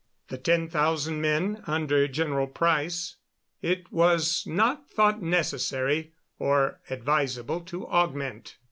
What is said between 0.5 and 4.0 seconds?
thousand men under General Price it